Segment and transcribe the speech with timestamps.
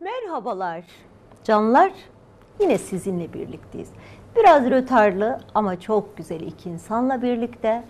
[0.00, 0.84] Merhabalar
[1.44, 1.92] canlar.
[2.60, 3.88] Yine sizinle birlikteyiz.
[4.36, 7.84] Biraz rötarlı ama çok güzel iki insanla birlikte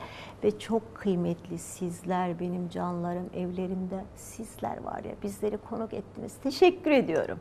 [0.45, 6.32] ve çok kıymetli sizler benim canlarım evlerimde sizler var ya bizleri konuk ettiniz.
[6.43, 7.38] Teşekkür ediyorum.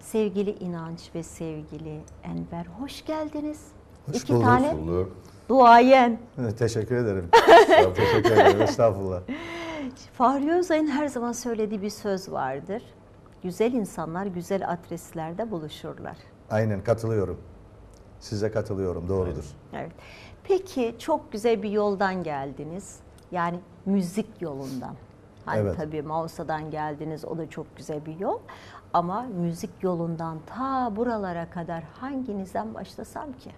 [0.00, 3.66] Sevgili İnanç ve sevgili Enver hoş geldiniz.
[4.06, 4.44] Hoş İki bulduk.
[4.44, 5.12] tane Bulduk.
[5.48, 6.18] duayen.
[6.58, 7.28] Teşekkür ederim.
[7.94, 8.62] Teşekkür ederim.
[8.62, 9.20] Estağfurullah.
[10.12, 12.82] Fahri Özay'ın her zaman söylediği bir söz vardır.
[13.44, 16.16] Güzel insanlar güzel adreslerde buluşurlar.
[16.50, 17.40] Aynen katılıyorum.
[18.20, 19.08] Size katılıyorum.
[19.08, 19.44] Doğrudur.
[19.72, 19.92] Evet.
[20.44, 23.00] Peki çok güzel bir yoldan geldiniz.
[23.30, 24.94] Yani müzik yolundan.
[25.44, 25.76] Hani Evet.
[25.76, 28.38] tabii Mausa'dan geldiniz o da çok güzel bir yol.
[28.92, 33.50] Ama müzik yolundan ta buralara kadar hanginizden başlasam ki?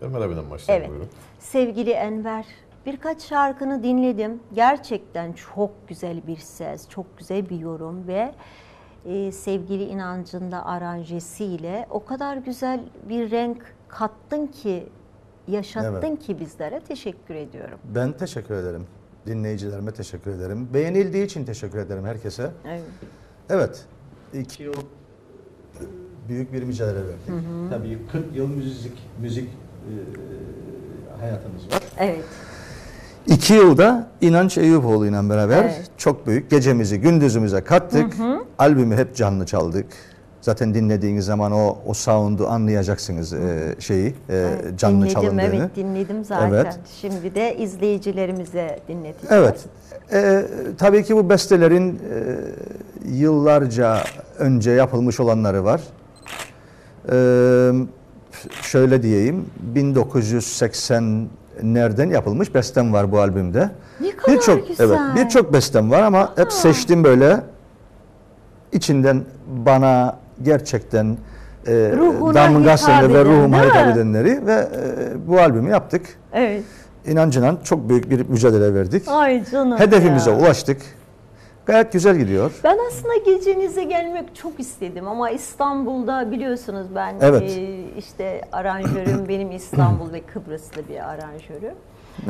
[0.00, 0.90] Ömer abiden başlayalım Evet.
[0.90, 1.08] buyurun.
[1.38, 2.46] Sevgili Enver,
[2.86, 4.40] birkaç şarkını dinledim.
[4.52, 8.34] Gerçekten çok güzel bir ses, çok güzel bir yorum ve
[9.06, 14.88] e, sevgili inancın da aranjesiyle o kadar güzel bir renk kattın ki,
[15.48, 16.18] yaşattın Evet.
[16.22, 16.80] ki bizlere.
[16.80, 17.78] Teşekkür ediyorum.
[17.94, 18.86] Ben teşekkür ederim.
[19.26, 20.68] Dinleyicilerime teşekkür ederim.
[20.74, 22.50] Beğenildiği için teşekkür ederim herkese.
[22.68, 22.82] Evet.
[23.50, 23.84] Evet.
[24.34, 24.74] iki yıl
[26.28, 27.44] büyük bir mücadele verdik.
[27.70, 29.92] Tabii 40 yıl müzik müzik e,
[31.20, 31.82] hayatımız var.
[31.98, 32.24] Evet.
[33.26, 35.90] İki yılda İnanç Eyüpoğlu ile beraber Evet.
[35.96, 38.14] çok büyük gecemizi gündüzümüze kattık.
[38.60, 39.86] Albümü hep canlı çaldık.
[40.40, 45.42] Zaten dinlediğiniz zaman o o sound'u anlayacaksınız e, şeyi e, canlı dinledim, çalındığını.
[45.42, 46.48] Evet dinledim zaten.
[46.48, 46.78] Evet.
[47.00, 49.30] Şimdi de izleyicilerimize dinleteceğiz.
[49.30, 49.64] Evet.
[50.12, 50.44] Ee,
[50.78, 51.98] tabii ki bu bestelerin e,
[53.08, 54.04] yıllarca
[54.38, 55.80] önce yapılmış olanları var.
[57.12, 57.70] Ee,
[58.62, 63.70] şöyle diyeyim, 1980'lerden yapılmış bestem var bu albümde.
[64.00, 67.40] Ne kadar Birçok evet, birçok bestem var ama hep seçtim böyle
[68.72, 71.16] içinden bana gerçekten
[71.66, 76.06] e, hitap ve ruhuma hitap edenleri ve e, bu albümü yaptık.
[76.32, 76.62] Evet.
[77.06, 79.08] İnancınan çok büyük bir mücadele verdik.
[79.08, 80.38] Ay canım Hedefimize ya.
[80.38, 80.82] ulaştık.
[81.66, 82.50] Gayet güzel gidiyor.
[82.64, 87.42] Ben aslında gecenize gelmek çok istedim ama İstanbul'da biliyorsunuz ben Evet.
[87.42, 91.74] e, işte aranjörüm benim İstanbul ve Kıbrıslı bir aranjörüm.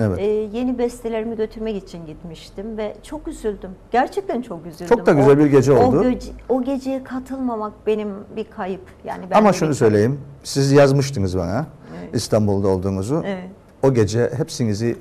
[0.00, 0.18] Evet.
[0.18, 3.70] E, yeni bestelerimi götürmek için gitmiştim ve çok üzüldüm.
[3.90, 4.86] Gerçekten çok üzüldüm.
[4.86, 5.98] Çok da güzel bir gece oldu.
[6.00, 8.82] O, gece- o geceye katılmamak benim bir kayıp.
[9.04, 10.20] Yani ben Ama şunu bir söyleyeyim.
[10.44, 11.66] Siz yazmıştınız bana
[12.00, 12.14] Evet.
[12.14, 13.22] İstanbul'da olduğunuzu.
[13.26, 13.48] Evet.
[13.82, 14.96] O gece hepsinizi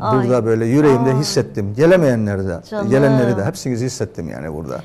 [0.00, 0.16] Ay.
[0.18, 1.16] burada böyle yüreğimde Ay.
[1.16, 1.74] hissettim.
[1.76, 2.90] Gelemeyenleri de, Canım.
[2.90, 4.80] gelenleri de hepsinizi hissettim yani burada.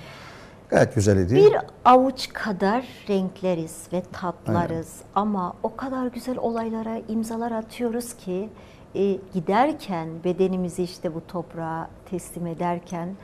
[0.76, 1.36] Gayet güzel idi.
[1.36, 1.56] Bir
[1.86, 8.50] avuç kadar renkleriz ve tatlarız ama o kadar güzel olaylara imzalar atıyoruz ki
[8.96, 13.16] e, giderken bedenimizi işte bu toprağa teslim ederken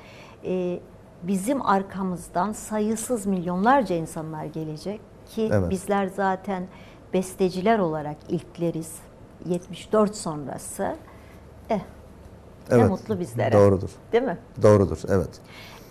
[0.45, 0.79] e,
[1.23, 5.01] bizim arkamızdan sayısız milyonlarca insanlar gelecek
[5.35, 5.69] ki Evet.
[5.69, 6.63] bizler zaten
[7.13, 8.95] besteciler olarak ilkleriz
[9.45, 10.95] 74 sonrası.
[11.69, 11.79] Eh,
[12.71, 13.51] ne Evet, mutlu bizlere.
[13.51, 13.89] Doğrudur.
[14.11, 14.37] Değil mi?
[14.61, 14.97] Doğrudur.
[15.09, 15.41] Evet.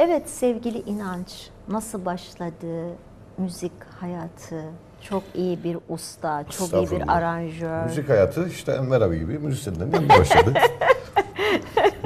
[0.03, 2.87] Evet sevgili İnanç, nasıl başladı
[3.39, 4.63] müzik hayatı?
[5.09, 7.85] Çok iyi bir usta, çok iyi bir aranjör.
[7.85, 10.55] Müzik hayatı işte Enver abi gibi müzisyenden yanına başladı.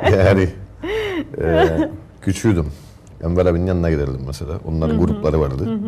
[0.12, 0.48] yani
[1.40, 1.68] e,
[2.20, 2.72] küçüğüydüm.
[3.24, 4.52] Enver abinin yanına giderdim mesela.
[4.68, 5.78] Onların grupları vardı.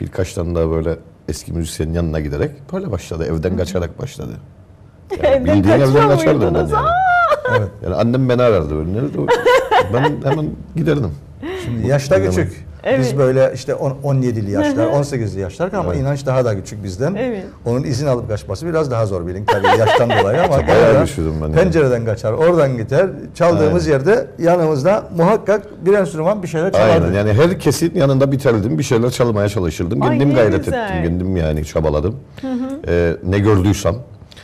[0.00, 0.96] Birkaç tane daha böyle
[1.28, 3.24] eski müzisyenin yanına giderek böyle başladı.
[3.24, 4.32] Evden kaçarak başladı.
[5.22, 6.88] Yani Evden bildiğin evden kaçardım ben yani.
[7.58, 7.68] Evet.
[7.84, 8.94] Yani annem beni arardı.
[8.94, 9.26] Nerede o?
[9.92, 10.46] Ben hemen
[10.76, 11.10] giderdim.
[11.64, 12.48] Şimdi yaşta Mutluyum hemen.
[12.50, 12.64] küçük.
[13.00, 17.14] Biz böyle işte on- 17'li yaşlar, 18'li yaşlar ama inanç daha da küçük bizden.
[17.14, 17.44] Evet.
[17.66, 21.54] Onun izin alıp kaçması biraz daha zor bilin tabii yaştan dolayı ama Bayağı ben yani.
[21.54, 23.06] pencereden kaçar, oradan gider.
[23.34, 27.04] Çaldığımız yerde yanımızda muhakkak bir enstrüman bir şeyler çalardı.
[27.04, 28.78] Aynen yani herkesin yanında biterdim.
[28.78, 30.02] Bir şeyler çalmaya çalışırdım.
[30.02, 30.84] Ay, Kendim ne gayret güzel.
[30.84, 31.02] ettim.
[31.04, 32.16] Kendim yani çabaladım.
[32.88, 33.94] Ee, ne gördüysem.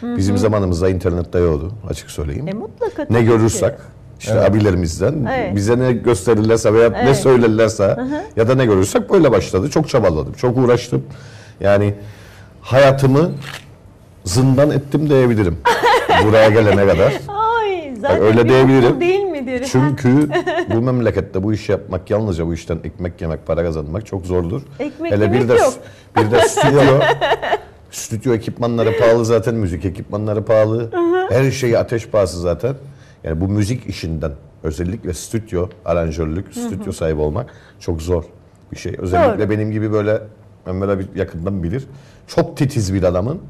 [0.02, 2.48] Bizim zamanımızda internette yoktu açık söyleyeyim.
[2.48, 3.74] E mutlaka ne tabii görürsek
[4.20, 5.56] işte abilerimizden Evet.
[5.56, 7.16] bize ne gösterirlerse veya ne Evet.
[7.16, 7.96] söylerlerse
[8.36, 9.70] ya da ne görürsek böyle başladı.
[9.70, 10.32] Çok çabaladım.
[10.32, 11.04] Çok uğraştım.
[11.60, 11.94] Yani
[12.60, 13.30] hayatımı
[14.24, 15.58] zindan ettim diyebilirim.
[16.24, 17.12] Buraya gelene kadar.
[17.28, 19.00] Ay zaten öyle bir diyebilirim.
[19.00, 19.68] değil midir?
[19.72, 20.28] Çünkü
[20.74, 24.62] bu memlekette bu işi yapmak yalnızca bu işten ekmek yemek, para kazanmak çok zordur.
[24.78, 25.72] Ekmek Hele yemek bir de yok.
[26.16, 26.80] bir de stüdyo
[27.90, 30.90] stüdyo ekipmanları pahalı zaten, müzik ekipmanları pahalı.
[31.30, 32.74] Her şeyi ateş pahası zaten.
[33.24, 34.32] Yani bu müzik işinden
[34.62, 37.50] özellikle stüdyo aranjörlük, stüdyo sahibi olmak
[37.80, 38.24] çok zor
[38.72, 38.94] bir şey.
[38.98, 39.50] Özellikle Doğru.
[39.50, 40.22] benim gibi böyle
[40.66, 41.86] Ömer abi yakından bilir.
[42.26, 43.40] Çok titiz bir adamın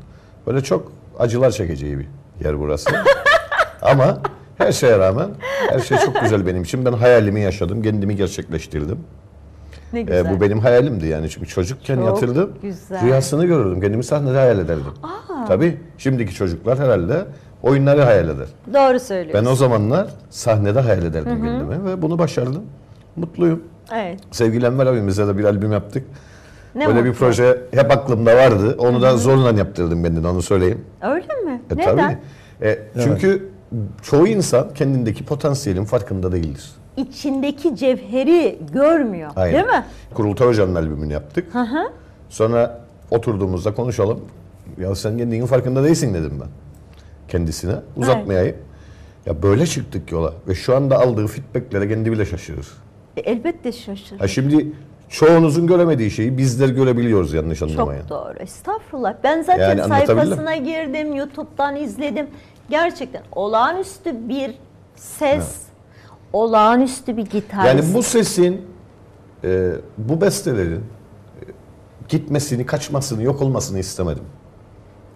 [0.46, 2.06] böyle çok acılar çekeceği bir
[2.44, 2.90] yer burası.
[3.82, 4.18] Ama
[4.58, 5.30] her şeye rağmen
[5.70, 6.84] her şey çok güzel benim için.
[6.84, 8.98] Ben hayalimi yaşadım, kendimi gerçekleştirdim.
[9.92, 10.36] Ne güzel.
[10.36, 12.52] bu benim hayalimdi yani çünkü çocukken Çok yatırdım.
[12.62, 13.02] güzel.
[13.02, 13.80] Rüyasını görürdüm.
[13.80, 14.92] Kendimi sahnede hayal ederdim.
[15.48, 17.24] Tabii şimdiki çocuklar herhalde
[17.62, 18.46] oyunları hayal eder.
[18.74, 19.46] Doğru söylüyorsun.
[19.46, 22.62] Ben o zamanlar sahnede hayal ederdim kendimi ve bunu başardım.
[23.16, 23.62] Mutluyum.
[23.94, 24.20] Evet.
[24.30, 26.04] Sevgili Enver abimizle de bir albüm yaptık.
[26.74, 27.18] Ne Böyle bir mutlu.
[27.18, 28.76] proje hep aklımda vardı.
[28.78, 30.84] Onu da zorla yaptırdım kendine onu söyleyeyim.
[31.02, 31.62] Öyle mi?
[31.70, 31.96] E, Neden?
[31.96, 32.18] tabii.
[32.62, 33.48] E, çünkü
[34.02, 36.70] çoğu insan kendindeki potansiyelin farkında değildir.
[36.96, 39.30] İçindeki cevheri görmüyor.
[39.36, 39.54] Aynen.
[39.54, 39.84] Değil mi?
[40.14, 41.46] Kurultay Hoca'nın albümünü yaptık.
[42.28, 42.80] Sonra
[43.10, 44.20] oturduğumuzda konuşalım.
[44.78, 46.48] Ya sen kendinin farkında değilsin dedim ben.
[47.30, 47.74] Kendisine.
[47.96, 48.56] Uzatmayayım.
[49.26, 50.32] Ya böyle çıktık yola.
[50.48, 52.68] Ve şu anda aldığı feedbacklere kendi bile şaşırır.
[53.16, 54.20] E, elbette şaşırır.
[54.20, 54.72] Ha şimdi
[55.08, 58.00] çoğunuzun göremediği şeyi bizler görebiliyoruz yanlış anlamayın.
[58.00, 58.34] Çok doğru.
[58.38, 59.14] Estağfurullah.
[59.24, 62.26] Ben zaten Yani sayfasına girdim, YouTube'dan izledim.
[62.70, 64.54] Gerçekten olağanüstü bir
[64.96, 65.62] ses,
[66.32, 67.64] olağanüstü bir gitar.
[67.64, 68.66] Yani bu sesin,
[69.44, 70.82] e, bu bestelerin e,
[72.08, 74.24] gitmesini, kaçmasını, yok olmasını istemedim.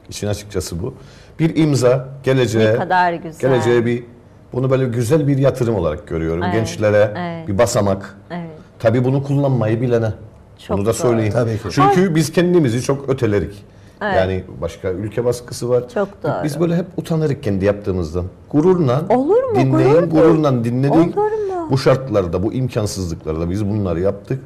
[0.09, 0.95] İşin açıkçası bu.
[1.39, 3.41] Bir imza, geleceğe, Ne kadar güzel.
[3.51, 4.05] geleceğe bir,
[4.53, 6.43] bunu böyle güzel bir yatırım olarak görüyorum.
[6.43, 7.49] Evet, Gençlere evet.
[7.49, 8.17] bir basamak.
[8.31, 8.51] Evet.
[8.79, 10.13] Tabii bunu kullanmayı bilene.
[10.59, 10.95] Çok bunu da doğru.
[10.97, 11.33] söyleyeyim.
[11.33, 11.69] Tabii ki.
[11.71, 13.65] Çünkü biz kendimizi çok ötelerik.
[14.03, 14.15] Evet.
[14.17, 15.89] Yani başka ülke baskısı var.
[15.95, 16.33] Çok doğru.
[16.45, 18.25] Biz böyle hep utanırık kendi yaptığımızdan.
[18.51, 19.57] Gururla Olur mu?
[19.57, 21.19] dinleyin, Gurur gururla dinledik.
[21.19, 21.69] Olur mu?
[21.71, 24.41] Bu şartlarda, bu imkansızlıklarda biz bunları yaptık.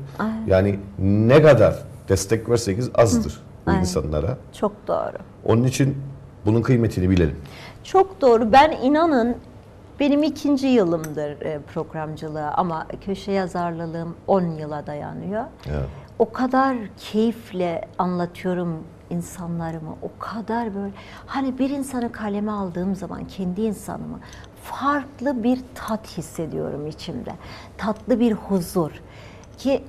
[0.47, 3.81] Yani ne kadar destek verseniz azdır bu Aynen.
[3.81, 4.37] insanlara.
[4.61, 5.17] Çok doğru.
[5.45, 5.97] Onun için
[6.49, 7.37] bunun kıymetini bilelim.
[7.85, 8.53] Çok doğru.
[8.53, 9.37] Ben inanın
[10.01, 15.45] benim ikinci yılımdır e, programcılığa ama köşe yazarlığım 10 yıla dayanıyor.
[15.67, 15.89] Evet.
[16.19, 19.97] O kadar keyifle anlatıyorum insanlarımı.
[20.03, 20.93] O kadar böyle
[21.27, 24.21] hani bir insanı kaleme aldığım zaman kendi insanımı
[24.63, 27.33] farklı bir tat hissediyorum içimde.
[27.79, 28.91] Tatlı bir huzur
[29.59, 29.85] ki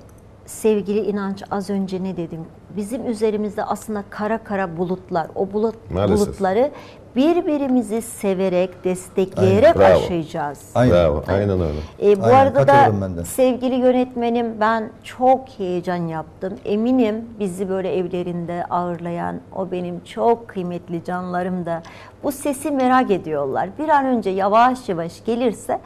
[0.50, 2.46] sevgili inanç az önce ne dedim?
[2.78, 5.28] Bizim üzerimizde aslında kara kara bulutlar.
[5.36, 6.28] O bulut Maalesef.
[6.28, 6.72] bulutları
[7.16, 10.00] birbirimizi severek, destekleyerek Aynen, bravo.
[10.00, 10.60] aşacağız.
[10.76, 10.94] Aynen.
[10.94, 12.12] Bravo, aynen öyle.
[12.12, 16.54] E, bu Aynen, arada da sevgili yönetmenim ben çok heyecan yaptım.
[16.66, 21.82] Eminim bizi böyle evlerinde ağırlayan o benim çok kıymetli canlarım da
[22.24, 23.70] bu sesi merak ediyorlar.
[23.80, 25.80] Bir an önce yavaş yavaş gelirse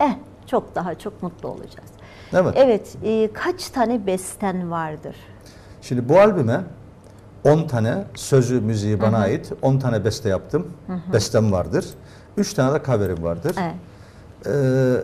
[0.00, 0.12] eh
[0.46, 1.93] çok daha çok mutlu olacağız.
[2.34, 2.54] Evet.
[2.56, 5.16] Evet, e, kaç tane besten vardır?
[5.82, 6.60] Şimdi bu albüme
[7.44, 10.66] 10 tane sözü, müziği bana ait 10 tane beste yaptım.
[11.12, 11.84] Bestem vardır.
[12.36, 13.56] 3 tane de cover'im vardır.
[13.60, 13.74] Evet.
[14.46, 14.96] Ee,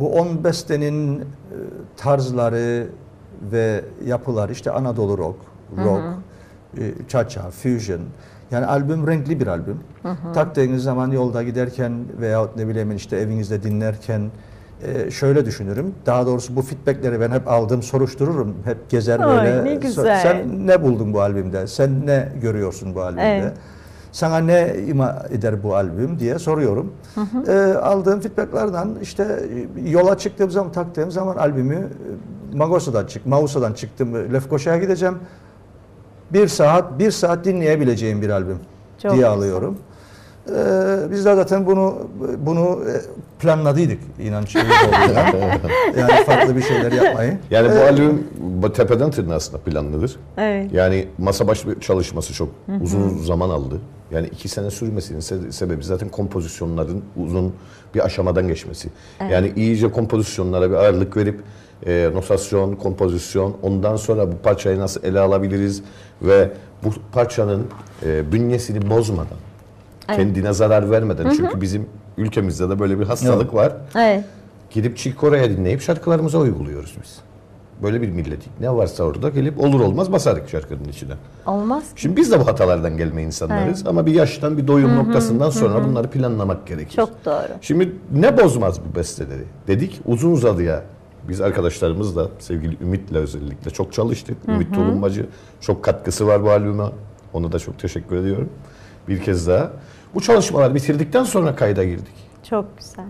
[0.00, 1.24] bu 10 bestenin e,
[1.96, 2.86] tarzları
[3.52, 5.36] ve yapıları işte Anadolu rock,
[5.76, 6.02] rock,
[6.78, 8.00] e, cha-cha, fusion.
[8.50, 9.80] Yani albüm renkli bir albüm.
[10.34, 14.30] Taktığınız zaman yolda giderken veyahut ne bileyim işte evinizde dinlerken
[14.86, 15.94] e, şöyle düşünürüm.
[16.06, 18.54] Daha doğrusu bu feedbackleri ben hep aldım, soruştururum.
[18.64, 19.64] Hep gezer Ay, böyle.
[19.64, 20.20] ne güzel.
[20.22, 21.66] Sen ne buldun bu albümde?
[21.66, 23.38] Sen ne görüyorsun bu albümde?
[23.42, 23.52] Evet.
[24.12, 26.92] Sana ne ima eder bu albüm diye soruyorum.
[27.48, 27.52] Ee,
[27.82, 29.22] aldığım feedbacklerden işte
[29.76, 34.16] e, yola çıktığım zaman taktığım zaman albümü e, Magosa'dan çık, Mausa'dan çıktım.
[34.16, 35.18] e, Lefkoşa'ya gideceğim.
[36.32, 38.58] Bir saat, bir saat dinleyebileceğim bir albüm
[39.02, 39.30] Çok diye güzel.
[39.30, 39.78] alıyorum.
[40.48, 41.94] Ee, biz de zaten bunu
[42.38, 42.92] bunu e,
[43.40, 44.54] planladıydık inanç
[45.98, 47.38] yani farklı bir şeyler yapmayı.
[47.50, 50.16] Yani bu Ee, albüm bu tepeden tırnağa aslında planlıdır.
[50.38, 50.72] Evet.
[50.72, 52.48] Yani masa başı çalışması çok
[52.82, 53.80] uzun zaman aldı.
[54.10, 57.52] Yani iki sene sürmesinin se- sebebi zaten kompozisyonların uzun
[57.94, 58.88] bir aşamadan geçmesi.
[59.30, 61.40] Yani iyice kompozisyonlara bir ağırlık verip
[61.86, 65.82] e, notasyon, kompozisyon, ondan sonra bu parçayı nasıl ele alabiliriz
[66.22, 66.50] ve
[66.84, 67.66] bu parçanın
[68.06, 69.38] e, bünyesini bozmadan,
[70.06, 71.30] kendine zarar vermeden.
[71.30, 73.72] Çünkü bizim ülkemizde de böyle bir hastalık var.
[73.94, 74.24] Evet.
[74.70, 77.18] Gidip Chick Corea'ya dinleyip şarkılarımıza uyguluyoruz biz.
[77.82, 78.60] Böyle bir milletik.
[78.60, 81.12] Ne varsa orada gelip olur olmaz basardık şarkının içine.
[81.46, 81.84] Olmaz.
[81.96, 86.10] Şimdi biz de bu hatalardan gelme insanlarız ama bir yaştan bir doyum noktasından sonra bunları
[86.10, 86.96] planlamak gerekir.
[86.96, 87.48] Çok doğru.
[87.60, 89.44] Şimdi ne bozmaz bu besteleri?
[89.66, 90.82] Dedik uzun uzadıya
[91.28, 94.36] biz arkadaşlarımızla sevgili Ümit'le özellikle çok çalıştık.
[94.48, 95.26] Ümit Tulumbacı
[95.60, 96.84] çok katkısı var bu albüme.
[97.32, 98.48] Ona da çok teşekkür ediyorum.
[99.08, 99.70] Bir kez daha.
[100.14, 102.14] Bu çalışmalar bitirdikten sonra kayda girdik.
[102.50, 103.04] Çok güzel.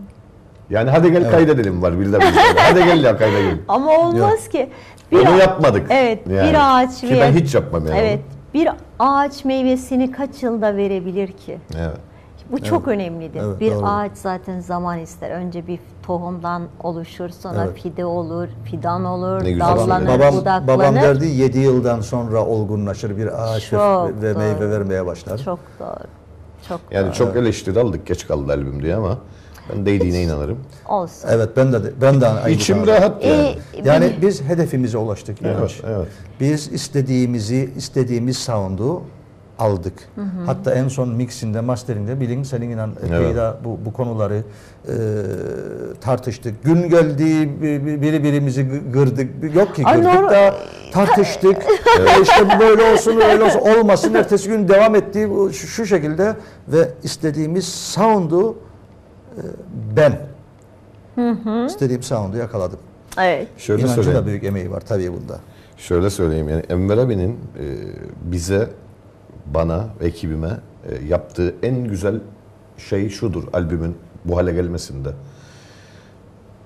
[0.71, 2.41] Yani hadi gel kaydedelim var bir de bizde.
[2.57, 3.63] hadi gel ya kayda gelin.
[3.69, 4.71] Ama olmaz ki.
[5.13, 5.87] Onu a- yapmadık.
[5.91, 6.51] Evet, Yani.
[6.51, 7.99] bir ağaç Ki ve ben hiç yapmam yani.
[7.99, 8.21] Evet.
[8.55, 8.69] Bir
[8.99, 11.59] ağaç meyvesini kaç yılda verebilir ki?
[11.79, 11.97] Evet.
[12.51, 13.41] Bu çok önemlidir.
[13.45, 13.87] Evet, bir doğru.
[13.87, 15.31] ağaç zaten zaman ister.
[15.31, 17.83] Önce bir tohumdan oluşur, sonra Evet.
[17.83, 20.69] fide olur, fidan olur, Ne güzel dallanır, babam, budaklanır.
[20.69, 24.71] babam derdi 7 yıldan sonra olgunlaşır bir ağaç ve, Çok ve meyve doğru.
[24.71, 25.39] vermeye başlar.
[25.39, 26.09] Çok doğru.
[26.69, 27.15] Çok Yani doğru.
[27.15, 29.19] çok eleştiri aldık geç kaldı albüm diye ama
[29.73, 30.59] Ben değdiğine inanırım.
[30.89, 31.29] Olsun.
[31.31, 33.03] Evet ben de ben de aynı İçim kanadayım.
[33.03, 33.41] rahat yani.
[33.75, 35.39] Ee, Yani benim- biz hedefimize ulaştık.
[35.43, 36.09] Evet, evet.
[36.41, 39.03] Biz istediğimizi, istediğimiz sound'u
[39.63, 39.93] aldık.
[40.47, 43.37] Hatta en son mixinde, masterinde bilin senin inan Evet.
[43.37, 44.43] da bu, bu konuları
[44.89, 44.93] e,
[46.01, 46.65] tartıştık.
[46.65, 49.55] Gün geldi bi- bi- biri birimizi gı- gırdık.
[49.57, 50.55] Yok ki gırdık da
[50.93, 51.57] tartıştık.
[51.99, 54.15] E, işte bu böyle olsun öyle olsun olmasın.
[54.15, 56.37] Ertesi gün devam etti bu- şu, şu şekilde
[56.69, 58.57] ve istediğimiz sound'u
[59.37, 59.43] e,
[59.97, 60.19] ben
[61.67, 62.79] istediğim sound'u yakaladım.
[63.19, 63.49] Evet.
[63.57, 64.19] Şöyle söyleyeyim.
[64.19, 65.39] da büyük emeği var tabii bunda.
[65.77, 67.65] Şöyle söyleyeyim yani Enver abinin e,
[68.33, 68.69] bize,
[69.47, 70.49] bana ve ekibime
[70.91, 72.21] e, yaptığı en güzel
[72.79, 75.09] şey şudur albümün bu hale gelmesinde.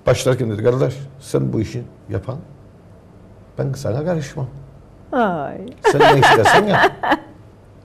[0.07, 2.35] Başlarken dedi kardeş sen bu işi yapan
[3.57, 4.47] ben sana karışmam.
[5.11, 5.57] Ay.
[5.91, 6.91] Sen ne istersen yap.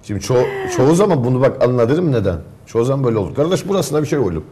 [0.03, 2.37] Şimdi ço- çoğu zaman bunu bak anladın neden?
[2.67, 3.35] Çoğu zaman böyle olur.
[3.35, 4.45] Kardeş burasına bir şey koyalım.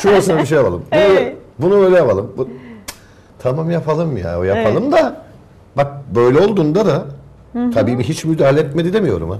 [0.00, 0.82] Şurasına bir şey yapalım.
[0.92, 1.36] Bunu, Evet.
[1.58, 2.32] bunu öyle yapalım.
[2.36, 2.48] Bu-
[3.38, 4.38] Tamam yapalım ya.
[4.38, 5.22] O yapalım da
[5.76, 7.04] bak böyle olduğunda da
[7.74, 9.38] tabii bir hiç müdahale etmedi demiyorum ha.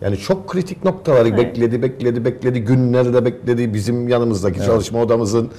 [0.00, 2.60] Yani çok kritik noktaları bekledi, bekledi, bekledi.
[2.60, 3.74] Günlerde bekledi.
[3.74, 5.50] Bizim yanımızdaki çalışma odamızın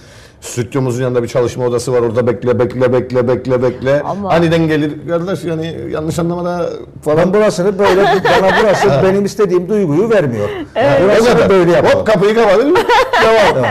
[0.42, 2.00] stüdyomuzun yanında bir çalışma odası var.
[2.02, 4.02] Orada bekle, bekle, bekle, bekle, bekle.
[4.02, 4.92] Ama- Aniden gelir.
[5.08, 7.34] Kardeş yani yanlış anlamada Ben falan.
[7.34, 10.50] burasını böyle, bana burası benim istediğim duyguyu vermiyor.
[10.76, 11.50] O Burasını kadar.
[11.50, 12.06] böyle Hop yapalım.
[12.06, 12.76] kapıyı kapatın.
[13.24, 13.66] Devam.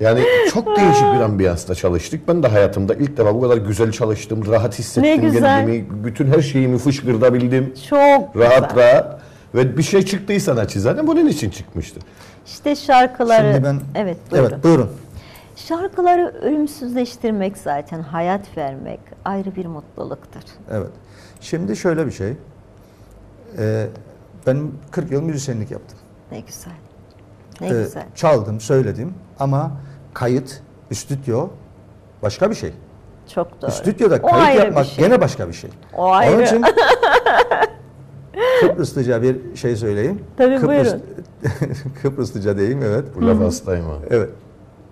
[0.00, 0.20] Yani
[0.54, 2.28] çok değişik bir ambiyansta çalıştık.
[2.28, 4.40] Ben de hayatımda ilk defa bu kadar güzel çalıştım.
[4.50, 5.40] Rahat hissettim Ne güzel.
[5.42, 5.84] kendimi.
[6.04, 7.74] Bütün her şeyimi fışkırdabildim.
[7.90, 8.92] Çok Rahat güzel.
[8.92, 9.15] rahat.
[9.56, 12.00] Ve bir şey çıktıysa naçizane bunun için çıkmıştı.
[12.46, 13.52] İşte şarkıları...
[13.52, 14.48] Şimdi ben Evet buyurun.
[14.50, 14.90] Evet buyurun.
[15.56, 20.40] Şarkıları ölümsüzleştirmek zaten, hayat vermek ayrı bir mutluluktur.
[20.70, 20.90] Evet.
[21.40, 22.36] Şimdi şöyle bir şey.
[23.58, 23.86] Ee,
[24.46, 25.98] ben 40 yıl müzisyenlik yaptım.
[26.32, 26.72] Ne güzel.
[27.60, 28.06] Ne Ee, güzel.
[28.14, 29.72] çaldım, söyledim ama
[30.14, 30.60] kayıt,
[30.92, 31.48] stüdyo
[32.22, 32.72] başka bir şey.
[33.34, 33.70] Çok doğru.
[33.70, 35.04] Stüdyoda O kayıt yapmak şey.
[35.04, 35.70] gene başka bir şey.
[35.96, 36.34] O ayrı.
[36.36, 36.64] Onun için
[38.60, 40.20] Kıbrıslıca bir şey söyleyeyim.
[40.36, 41.02] Tabii, buyurun.
[42.02, 43.04] Kıbrıslıca diyeyim evet.
[43.16, 43.92] Bu laf hastayım ha.
[44.10, 44.30] Evet.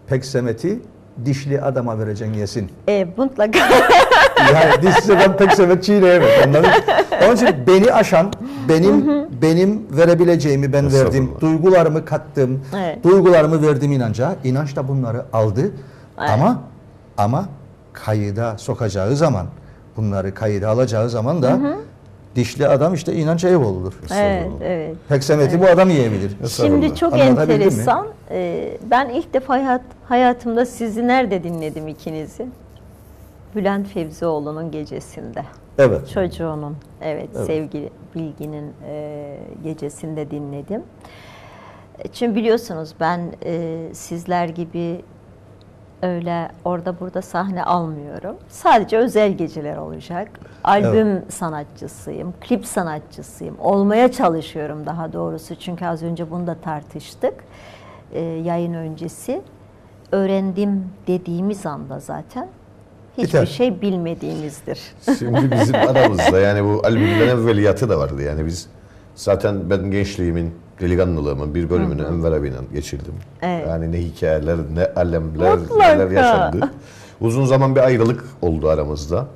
[0.06, 0.78] Peksemeti
[1.24, 2.70] dişli adama vereceksin yesin.
[2.88, 3.58] E, mutlaka.
[4.54, 6.68] Yani dişsiz adam peksemet çiğneyemez anladın?
[7.26, 8.32] Onun için beni aşan,
[8.68, 9.04] benim
[9.42, 11.30] benim verebileceğimi ben verdim.
[11.40, 12.60] Duygularımı kattım.
[12.76, 13.04] Evet.
[13.04, 14.36] Duygularımı verdim inanca.
[14.44, 15.60] İnanç da bunları aldı.
[15.60, 16.30] Evet.
[16.30, 16.62] Ama
[17.18, 17.48] ama
[17.92, 19.46] kayıda sokacağı zaman,
[19.96, 21.58] bunları kayıda alacağı zaman da
[22.36, 23.92] dişli adam işte inanç Eyüboğlu'dur.
[24.14, 24.96] evet, evet.
[25.08, 26.32] Peksemeti bu adam yiyebilir.
[26.48, 28.06] Şimdi çok enteresan.
[28.30, 32.46] Ee, ben ilk defa hayat, hayatımda sizi nerede dinledim ikinizi?
[33.54, 35.42] Bülent Fevzioğlu'nun gecesinde.
[35.78, 36.08] Evet.
[36.08, 37.46] Çocuğunun, evet, Evet.
[37.46, 40.82] sevgili Bilgi'nin e, gecesinde dinledim.
[41.98, 45.00] E, Çünkü biliyorsunuz ben e, sizler gibi
[46.04, 48.36] öyle orada burada sahne almıyorum.
[48.48, 50.28] Sadece özel geceler olacak.
[50.64, 53.54] Albüm sanatçısıyım, klip sanatçısıyım.
[53.58, 55.54] Olmaya çalışıyorum daha doğrusu.
[55.54, 57.34] Çünkü az önce bunu da tartıştık.
[58.12, 59.42] E, yayın öncesi.
[60.12, 62.48] Öğrendim dediğimiz anda zaten
[63.18, 63.46] hiçbir Biter.
[63.46, 64.80] şey bilmediğimizdir.
[65.18, 68.22] Şimdi bizim aramızda yani bu albümden evveliyatı da vardı.
[68.22, 68.68] Yani biz
[69.14, 73.14] zaten ben gençliğimin, delikanlılığımın bir bölümünü Enver abiyle geçirdim.
[73.42, 73.66] Evet.
[73.68, 75.92] Yani ne hikayeler, ne alemler, Mutlaka.
[75.92, 76.70] neler yaşandı.
[77.20, 79.26] Uzun zaman bir ayrılık oldu aramızda.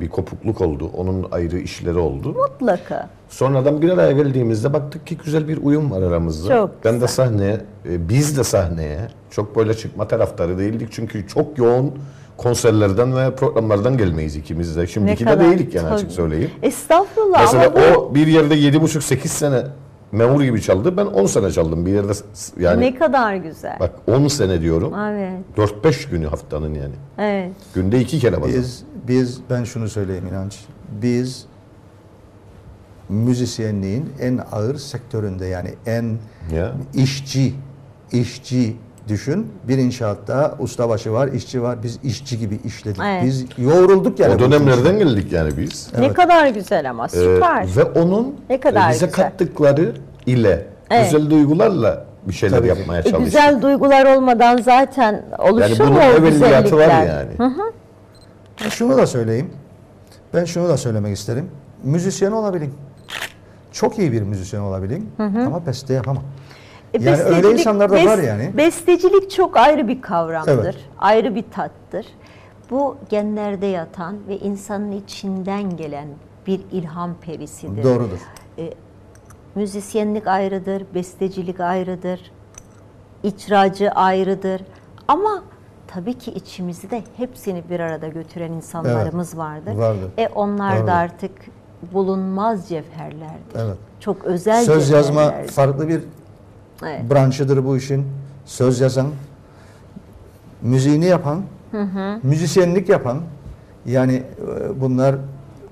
[0.00, 0.90] Bir kopukluk oldu.
[0.96, 2.28] Onun ayrı işleri oldu.
[2.28, 3.08] Mutlaka.
[3.28, 6.48] Sonradan bir araya geldiğimizde baktık ki güzel bir uyum var aramızda.
[6.48, 7.08] Çok ben de güzel.
[7.08, 8.98] sahneye, e, biz de sahneye
[9.30, 10.88] çok böyle çıkma taraftarı değildik.
[10.92, 11.92] Çünkü çok yoğun
[12.36, 14.86] konserlerden ve programlardan gelmeyiz ikimiz de.
[14.86, 16.50] Şimdiki de değildik yani açık söyleyeyim.
[16.62, 19.62] Estağfurullah Mesela bu o bir yerde 7,5-8 sene
[20.12, 20.96] memur gibi çaldı.
[20.96, 22.12] Ben 10 sene çaldım bir yerde.
[22.58, 23.76] Yani ne kadar güzel.
[23.80, 24.94] bak 10 sene diyorum.
[24.98, 25.40] Evet,
[25.84, 26.94] 4-5 günü haftanın yani.
[27.18, 27.52] evet.
[27.74, 28.54] Günde iki kere bazen.
[28.62, 30.58] Biz biz ben şunu söyleyeyim inanç.
[31.02, 31.46] Biz
[33.08, 36.16] müzisyenliğin en ağır sektöründe yani en
[36.54, 36.72] Ya.
[36.94, 37.54] işçi
[38.12, 38.76] işçi
[39.10, 39.46] düşün.
[39.68, 41.82] Bir inşaatta ustabaşı var, işçi var.
[41.82, 43.00] Biz işçi gibi işledik.
[43.04, 43.24] Evet.
[43.24, 44.34] Biz yoğrulduk yani.
[44.34, 45.88] o dönemlerden geldik yani biz.
[45.98, 46.14] Ne Evet.
[46.16, 47.66] kadar güzel ama Ee, süper.
[47.76, 49.24] ve onun Ne kadar e, bize güzel.
[49.24, 49.92] kattıkları
[50.26, 51.12] ile Evet.
[51.12, 53.24] güzel duygularla bir şeyler Tabii yapmaya E, çalıştık.
[53.24, 57.06] güzel duygular olmadan zaten oluşur yani bunun mu o evveliyatı var güzellikler?
[57.40, 57.52] yani.
[58.64, 59.50] Ben şunu da söyleyeyim.
[60.34, 61.50] Ben şunu da söylemek isterim.
[61.84, 62.74] Müzisyen olabilin.
[63.72, 66.22] Çok iyi bir müzisyen olabilin ama beste yapamam.
[66.94, 68.50] E, Yani öyle insanlar da var bes- yani.
[68.56, 70.54] Bestecilik çok ayrı bir kavramdır.
[70.64, 70.76] Evet.
[70.98, 72.06] Ayrı bir tattır.
[72.70, 76.08] Bu genlerde yatan ve insanın içinden gelen
[76.46, 77.84] bir ilham perisidir.
[77.84, 78.18] Doğrudur.
[79.54, 82.32] Müzisyenlik ayrıdır, bestecilik ayrıdır,
[83.22, 84.62] icracı ayrıdır.
[85.08, 85.42] Ama
[85.86, 89.74] tabii ki içimizde de hepsini bir arada götüren insanlarımız vardır.
[89.74, 90.10] vardır.
[90.18, 90.86] E onlar Vardır.
[90.86, 91.32] da artık
[91.92, 93.56] bulunmaz cevherlerdir.
[93.58, 93.76] Evet.
[94.00, 95.52] Çok özel Söz yazma cevherlerdir.
[95.52, 96.02] farklı bir
[96.82, 97.10] Evet.
[97.10, 98.06] branşıdır bu işin.
[98.44, 99.06] Söz yazan,
[100.62, 101.42] müziğini yapan,
[102.22, 103.20] müzisyenlik yapan
[103.86, 105.14] yani e, bunlar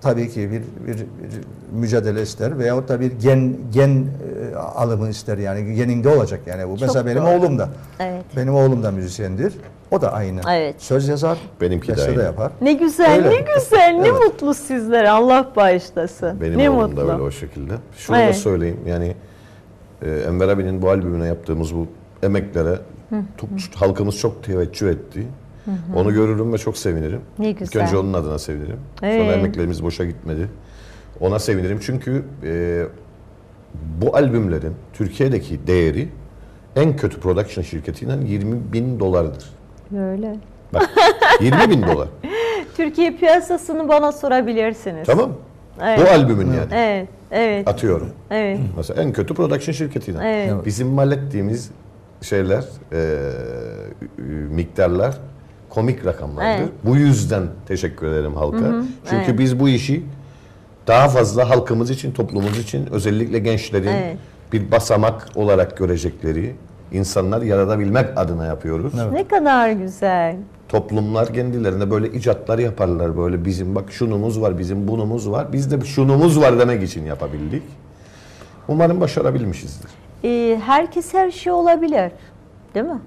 [0.01, 1.07] tabii ki bir, bir, bir
[1.73, 4.07] mücadele ister veyahut da bir gen gen
[4.53, 6.77] e, alımı ister yani geninde olacak yani bu.
[6.81, 7.31] Mesela benim doğru.
[7.31, 7.69] oğlum da.
[8.01, 8.25] Evet.
[8.37, 9.55] Benim oğlum da müzisyendir.
[9.91, 10.41] O da aynı.
[10.51, 10.75] Evet.
[10.79, 12.23] Söz yazar, Benimki de beste de aynı.
[12.23, 12.53] yapar.
[12.61, 13.31] Ne güzel, Öyle.
[13.31, 14.21] ne güzel, ne Evet.
[14.25, 15.11] mutlu sizlere.
[15.11, 16.41] Allah bağışlasın.
[16.41, 16.97] Benim ne oğlum mutlu.
[17.09, 17.73] da öyle o şekilde.
[17.97, 18.37] Şunu da Evet.
[18.37, 19.15] söyleyeyim yani
[20.03, 21.87] e, Enver abinin bu albümüne yaptığımız bu
[22.23, 22.79] emeklere
[23.41, 23.51] çok-
[23.83, 25.27] halkımız çok teveccüh etti.
[25.97, 27.21] Onu görürüm ve çok sevinirim.
[27.39, 27.83] Ne İlk güzel.
[27.83, 28.77] önce onun adına sevinirim.
[29.01, 29.37] Sonra Evet.
[29.39, 30.49] emeklerimiz boşa gitmedi.
[31.21, 32.83] Ona sevinirim çünkü e,
[34.03, 36.09] bu albümlerin Türkiye'deki değeri
[36.77, 39.45] en kötü production şirketinden 20 bin dolardır.
[39.91, 40.37] Böyle.
[40.75, 40.91] Bak
[41.41, 42.09] 20 bin dolar.
[42.77, 45.07] Türkiye piyasasını bana sorabilirsiniz.
[45.07, 45.33] Tamam.
[45.83, 45.99] Evet.
[45.99, 46.69] Bu albümün yani.
[46.73, 48.09] Evet, evet, Atıyorum.
[48.31, 48.61] evet.
[48.77, 50.23] Mesela en kötü production şirketinden.
[50.23, 50.67] Evet.
[50.67, 51.71] Bizim mal ettiğimiz
[52.23, 53.31] şeyler, e,
[54.51, 55.19] miktarlar
[55.69, 56.63] komik rakamlardır.
[56.63, 56.73] Evet.
[56.85, 58.83] Bu yüzden teşekkür ederim halka.
[59.11, 59.39] Çünkü evet.
[59.39, 60.03] biz bu işi
[60.87, 64.17] daha fazla halkımız için, toplumumuz için, özellikle gençlerin Evet.
[64.53, 66.55] bir basamak olarak görecekleri
[66.93, 68.93] insanlar yaratabilmek adına yapıyoruz.
[69.13, 70.37] Ne kadar güzel.
[70.69, 75.53] Toplumlar kendilerine böyle icatlar yaparlar böyle bizim bak şunumuz var, bizim bunumuz var.
[75.53, 77.63] Biz de şunumuz var demek için yapabildik.
[78.69, 79.91] Umarım başarabilmişizdir.
[80.25, 82.13] Ee, herkes her şey olabilir.
[82.75, 83.01] Değil mi?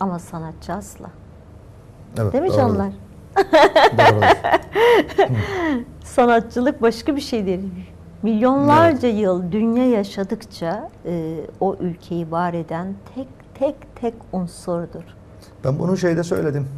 [0.00, 1.10] Ama sanatçı asla.
[2.18, 2.62] Evet, Değil mi doğrudur.
[2.62, 2.92] canlar?
[3.98, 4.26] Doğrudur.
[6.04, 7.60] Sanatçılık başka bir şeydir.
[8.22, 15.02] Milyonlarca yıl dünya yaşadıkça e, o ülkeyi var eden tek tek tek unsurdur.
[15.64, 16.68] Ben bunu şeyde söyledim.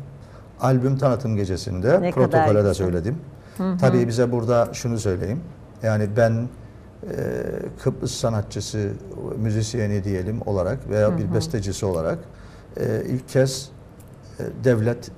[0.60, 3.16] Albüm tanıtım gecesinde, Ne protokole de söyledim.
[3.80, 5.40] Tabii bize burada şunu söyleyeyim.
[5.82, 7.16] Yani ben e,
[7.82, 8.90] Kıbrıs sanatçısı,
[9.38, 12.18] müzisyeni diyelim olarak veya bir bestecisi olarak
[12.76, 13.68] e, ilk kez
[14.40, 15.10] e, devlet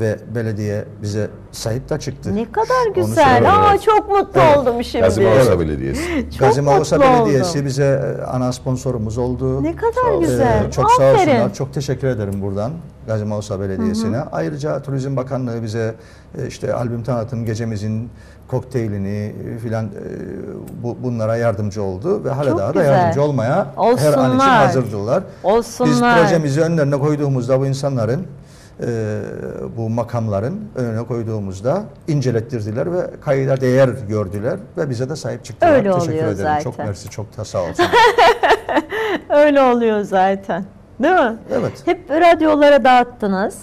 [0.00, 2.34] ve belediye bize sahip de çıktı.
[2.36, 3.44] Ne kadar güzel.
[3.48, 4.56] Aa çok mutlu Evet.
[4.56, 5.04] oldum şimdi.
[5.04, 6.26] Gazi Mausa Belediyesi.
[6.30, 7.66] Çok Gazi Mausa Belediyesi oldum.
[7.66, 9.62] bize e, ana sponsorumuz oldu.
[9.62, 10.20] Ne kadar Sağ ol.
[10.20, 10.64] güzel.
[10.64, 11.30] Ee, çok sağ Aferin.
[11.30, 11.54] olsunlar.
[11.54, 12.72] Çok teşekkür ederim buradan
[13.06, 14.20] Gazi Mausa Belediyesi'ne.
[14.32, 15.94] Ayrıca Turizm Bakanlığı bize
[16.38, 18.10] e, işte albüm tanıtım gecemizin
[18.48, 19.90] kokteylini e, filan e,
[20.82, 24.66] bu, bunlara yardımcı oldu ve hala Çok daha da yardımcı olmaya her an için Olsunlar.
[24.66, 25.22] hazırdılar.
[25.44, 25.90] Olsunlar.
[25.90, 28.26] Biz projemizi önlerine koyduğumuzda bu insanların
[28.86, 29.20] e,
[29.76, 35.72] bu makamların önüne koyduğumuzda incelettirdiler ve kayda değer gördüler ve bize de sahip çıktılar.
[35.72, 36.62] Öyle Teşekkür ederim.
[36.62, 36.86] Çok zaten.
[36.86, 37.84] mersi, çok da sağ olsun.
[39.30, 40.64] Öyle oluyor zaten.
[41.02, 41.36] Değil mi?
[41.52, 41.72] Evet.
[41.84, 43.58] Hep radyolara dağıttınız.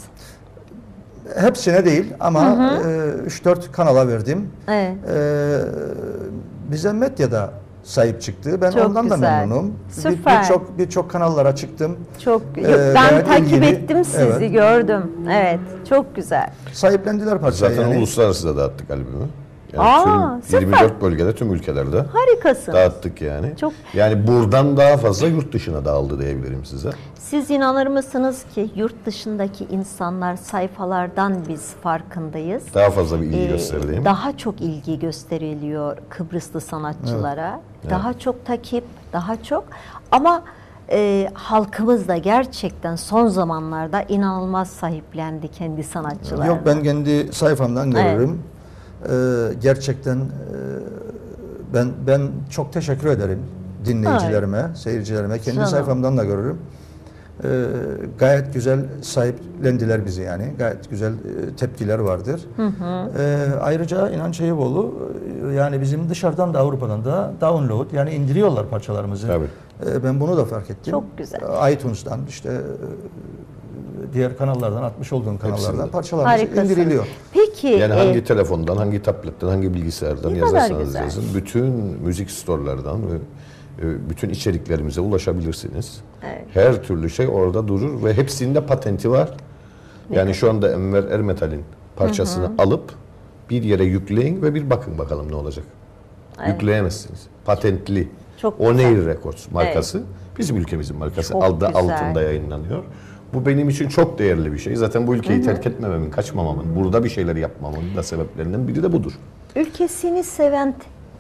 [1.35, 4.49] Hepsine değil ama e, 3-4 kanala verdim.
[4.67, 4.95] Evet.
[5.15, 5.59] E,
[6.71, 7.49] bize medyada
[7.89, 8.61] sahip çıktı.
[8.61, 9.39] Ben Çok ondan da güzel.
[9.39, 9.73] memnunum.
[9.87, 10.41] Bir- Süper.
[10.43, 11.97] Birçok birçok kanallara çıktım.
[12.23, 14.51] Çok Ee, ben takip ilgili- ettim sizi evet.
[14.53, 15.11] gördüm.
[15.31, 15.59] Evet.
[15.89, 16.49] Çok güzel.
[16.73, 17.97] Sahiplendiler parçayı Zaten yani.
[17.99, 19.27] uluslararası da dağıttık albümü.
[19.73, 20.61] Yani Aa, tüm süper.
[20.61, 22.73] 24 bölgede, tüm ülkelerde Harikasın.
[22.73, 23.53] dağıttık yani.
[23.57, 26.89] Çok- Yani buradan daha fazla yurt dışına dağıldı diyebilirim size.
[27.15, 32.63] Siz inanır mısınız ki yurt dışındaki insanlar sayfalardan biz farkındayız.
[32.73, 34.05] Daha fazla bir ilgi Ee, gösterdiğim.
[34.05, 37.61] Daha çok ilgi gösteriliyor Kıbrıslı sanatçılara.
[37.89, 39.63] Daha çok takip, daha çok.
[40.11, 40.41] Ama
[40.91, 46.45] e, halkımız da gerçekten son zamanlarda inanılmaz sahiplendi kendi sanatçılarına.
[46.45, 48.29] Yok ben kendi sayfamdan Evet.
[49.05, 50.21] Ee, gerçekten e,
[51.73, 53.39] ben ben çok teşekkür ederim
[53.85, 55.39] dinleyicilerime, seyircilerime.
[55.39, 55.69] Kendi Canım.
[55.69, 56.57] sayfamdan da görürüm.
[57.43, 57.47] Ee,
[58.19, 60.53] gayet güzel sahiplendiler bizi yani.
[60.57, 62.41] Gayet güzel e, tepkiler vardır.
[63.17, 65.09] Ee, ayrıca İnanç Eyüboğlu
[65.49, 69.27] e, yani bizim dışarıdan da Avrupa'dan da download yani indiriyorlar parçalarımızı.
[69.27, 69.45] Tabii.
[69.85, 70.91] Ee, ben bunu da fark ettim.
[70.91, 71.39] Çok güzel.
[71.73, 72.59] iTunes'tan işte e,
[74.13, 75.91] diğer kanallardan atmış olduğum kanallardan Hepsinde.
[75.91, 76.63] parçalarımız Harikasın.
[76.65, 77.07] indiriliyor.
[77.33, 81.23] Peki Yani e, hangi telefondan, hangi tabletten, hangi bilgisayardan yazarsanız yazın.
[81.35, 81.65] Bütün
[82.03, 83.15] müzik storelardan ve
[83.79, 86.01] e, bütün içeriklerimize ulaşabilirsiniz.
[86.23, 86.45] Evet.
[86.53, 89.29] Her türlü şey orada durur ve hepsinde patenti var.
[90.11, 91.63] Yani şu anda Enver Ermetal'in
[91.95, 92.91] parçasını alıp
[93.49, 95.65] bir yere yükleyin ve bir bakın bakalım ne olacak.
[96.47, 97.19] Yükleyemezsiniz.
[97.45, 98.07] Patentli.
[98.41, 99.05] Çok Oneir.
[99.05, 100.03] Records markası.
[100.37, 101.33] Bizim ülkemizin markası.
[101.33, 101.75] Çok Adı güzel.
[101.75, 102.83] altında yayınlanıyor.
[103.33, 104.75] Bu benim için çok değerli bir şey.
[104.75, 109.11] Zaten bu ülkeyi terk etmememin, kaçmamamın, burada bir şeyler yapmamın da sebeplerinden biri de budur.
[109.55, 110.73] ülkesini seven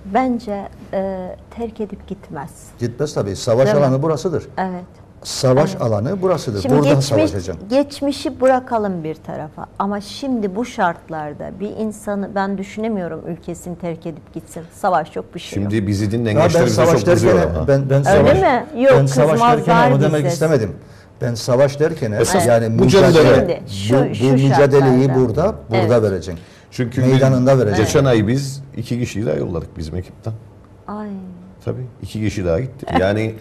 [0.05, 2.49] bence e, terk edip gitmez.
[2.79, 3.35] Gitmez tabii.
[3.35, 3.83] Savaş Değil mi?
[3.83, 4.43] alanı burasıdır.
[4.57, 4.83] Evet.
[5.23, 6.61] savaş alanı burasıdır.
[6.61, 7.69] Şimdi Buradan geçmiş, savaşacaksın.
[7.69, 9.65] geçmişi bırakalım bir tarafa.
[9.79, 14.63] Ama şimdi bu şartlarda bir insanı ben düşünemiyorum ülkesini terk edip gitsin.
[14.73, 15.71] Savaş yok bir şey yok.
[15.71, 17.67] Şimdi bizi dinleyen Ya gençler ben bize savaş çok kızıyor derken ama.
[17.67, 18.03] ben ben Öyle
[18.35, 18.81] savaş mi?
[18.83, 20.27] Yok, ben savaş derken kızmazlar onu demek bize.
[20.33, 20.71] istemedim.
[21.21, 23.61] Ben savaş derken Esas yani bu mücadele.
[23.67, 25.15] Şimdi, bu, şu- bu şu mücadeleyi şartlarda.
[25.27, 26.03] burada burada Evet.
[26.03, 26.35] vereceksin.
[26.71, 27.83] Çünkü Meydanında biz- vereceksin.
[27.85, 30.33] Geçen ay biz iki kişiyi daha yolladık bizim ekipten.
[30.87, 31.09] Ay.
[31.65, 32.85] Tabii iki kişi daha gitti.
[32.99, 33.35] Yani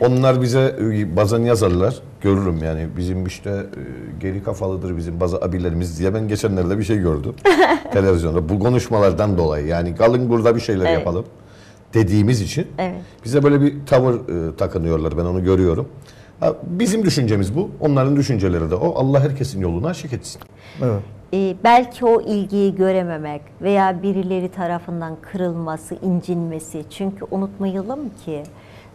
[0.00, 1.94] onlar bize e, bazen yazarlar.
[2.20, 3.60] Görürüm yani bizim işte e,
[4.20, 7.34] geri kafalıdır bizim bazı abilerimiz diye ben geçenlerde bir şey gördüm
[7.92, 8.48] televizyonda.
[8.48, 10.98] Bu konuşmalardan dolayı yani kalın burada bir şeyler Evet.
[10.98, 11.24] yapalım
[11.94, 12.94] dediğimiz için Evet.
[13.24, 15.88] bize böyle bir tavır e, takınıyorlar ben onu görüyorum.
[16.66, 17.70] Bizim düşüncemiz bu.
[17.80, 18.94] Onların düşünceleri de o.
[18.94, 20.40] Allah herkesin yolunu açık etsin.
[20.84, 21.02] Evet.
[21.34, 26.84] Ee, belki o ilgiyi görememek veya birileri tarafından kırılması, incinmesi.
[26.90, 28.42] Çünkü unutmayalım ki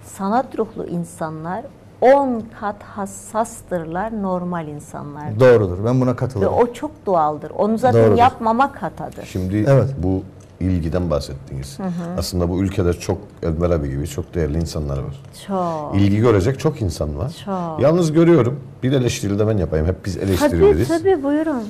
[0.03, 1.61] sanat ruhlu insanlar
[2.01, 5.39] 10 kat hassastırlar normal insanlar.
[5.39, 5.85] Doğrudur.
[5.85, 6.57] Ben buna Ve katılıyorum.
[6.57, 7.49] o çok doğaldır.
[7.51, 8.17] Onu zaten Doğrudur.
[8.17, 9.25] yapmamak hatadır.
[9.25, 9.89] Şimdi Evet.
[9.97, 10.21] bu
[10.63, 11.77] ilgiden bahsettiniz.
[12.17, 15.21] Aslında bu ülkede çok Enver abi gibi çok değerli insanlar var.
[15.47, 15.95] Çok.
[16.01, 17.31] İlgi görecek çok insan var.
[17.45, 17.79] Çok.
[17.81, 18.59] Yalnız görüyorum.
[18.83, 19.85] Bir eleştiri de ben yapayım.
[19.85, 20.87] Hep biz Tabii eleştiriliriz.
[20.87, 21.63] tabii buyurun.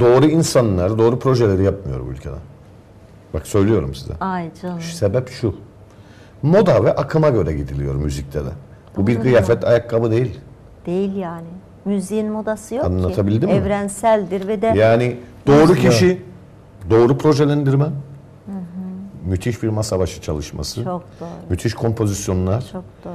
[0.00, 2.34] Doğru insanlar doğru projeleri yapmıyor bu ülkede.
[3.34, 4.12] Bak söylüyorum size.
[4.20, 4.80] Ay canım.
[4.80, 5.54] Sebep şu.
[6.42, 8.48] Moda ve akıma göre gidiliyor müzikte de.
[8.96, 10.40] Bu bir kıyafet, ayakkabı değil.
[10.86, 11.46] Değil yani.
[11.84, 13.54] Müziğin modası yok Anlatabildim ki.
[13.54, 13.60] mi?
[13.60, 16.22] Evrenseldir ve de Yani doğru kişi,
[16.90, 17.86] doğru projelendirme,
[19.26, 21.28] müthiş bir masa başı çalışması, çok doğru.
[21.50, 23.14] müthiş kompozisyonlar, Çok doğru.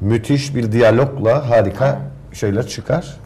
[0.00, 2.00] müthiş bir diyalogla harika
[2.32, 3.16] şeyler çıkar.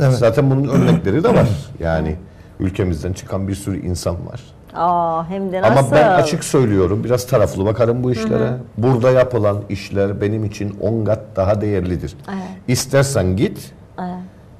[0.00, 0.14] Evet.
[0.14, 1.48] Zaten bunun örnekleri de var.
[1.80, 2.16] Yani
[2.60, 4.40] ülkemizden çıkan bir sürü insan var.
[4.74, 5.92] Aa hem de Ama nasıl?
[5.92, 8.52] ben açık söylüyorum, biraz taraflı bakarım bu işlere.
[8.78, 12.16] Burada yapılan işler benim için on kat daha değerlidir.
[12.28, 12.42] Evet.
[12.68, 14.14] İstersen git, Evet.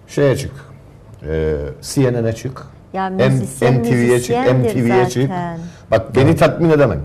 [0.07, 0.53] şeye çık,
[1.27, 2.63] e, CNN'e çık,
[2.95, 5.31] Ya M- müzisyen MTV'ye çık, MTV'ye çık.
[5.91, 7.01] Bak beni tatmin edemem.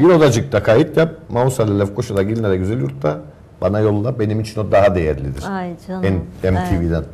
[0.00, 3.18] Bir odacıkta kayıt yap, Mausal'e Lefkoşa'da Gilnere Güzel Yurt'ta
[3.60, 4.18] bana yolla.
[4.18, 5.44] Benim için o daha değerlidir.
[5.50, 6.02] Ay canım.
[6.42, 7.04] M- MTV'den.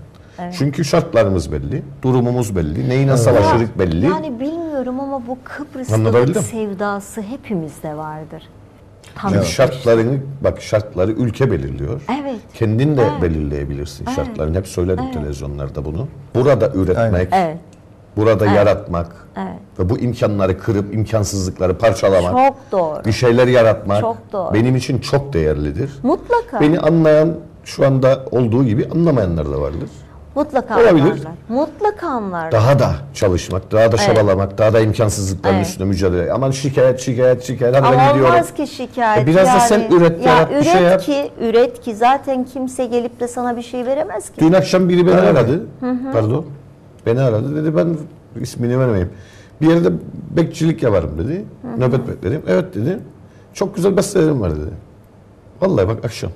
[0.59, 4.07] Çünkü şartlarımız belli, durumumuz belli, neyine savaşırık belli.
[4.07, 5.39] Yani bilmiyorum ama bu
[5.95, 6.43] Anlatabildim.
[6.43, 8.43] sevdası hepimizde vardır.
[9.03, 9.45] Çünkü Tanıdık.
[9.47, 12.01] şartlarını, bak şartları ülke belirliyor.
[12.23, 12.37] Evet.
[12.55, 13.23] Kendin de Evet.
[13.23, 14.57] belirleyebilirsin şartlarını.
[14.57, 16.09] Hep söyledim televizyonlarda bunu.
[16.35, 17.57] Burada üretmek, Evet.
[18.19, 19.59] Burada yaratmak Evet.
[19.79, 23.05] ve bu imkanları kırıp imkansızlıkları parçalamak, Çok doğru.
[23.05, 24.55] bir şeyler yaratmak Çok doğru.
[24.55, 25.91] benim için çok değerlidir.
[26.03, 26.61] Mutlaka.
[26.61, 29.89] Beni anlayan şu anda olduğu gibi anlamayanlar da vardır.
[30.35, 31.03] Mutlaka Olabilir.
[31.03, 31.33] anlarlar.
[31.49, 32.53] Mutlaka anlarlar.
[32.53, 34.17] Daha da çalışmak, daha da Evet.
[34.17, 35.67] çabalamak, daha da imkansızlıkların Evet.
[35.67, 36.33] üstüne mücadele.
[36.33, 37.77] Aman şikayet, şikayet, şikayet.
[37.77, 38.33] Ama ben gidiyorum.
[38.35, 39.23] olmaz ki şikayet.
[39.23, 41.01] E biraz da sen üret, ya yarat, bir üret şey yap.
[41.01, 44.41] ki, üret ki zaten kimse gelip de sana bir şey veremez ki.
[44.41, 45.25] Dün akşam biri beni Evet.
[45.37, 45.63] aradı.
[46.13, 46.45] Pardon.
[47.09, 47.57] Beni aradı.
[47.57, 47.97] Dedi ben
[48.43, 49.09] ismini vermeyeyim.
[49.61, 49.89] Bir yerde
[50.37, 51.45] bekçilik yaparım dedi.
[51.79, 52.43] Nöbet beklerim.
[52.49, 52.99] Evet dedi.
[53.55, 54.71] Çok güzel bestelerim var dedi.
[55.61, 56.31] Vallahi bak akşam